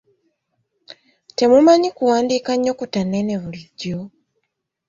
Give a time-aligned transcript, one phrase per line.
[1.37, 3.99] Temumanyi kuwandiika nnyukuta nnene bulijjo?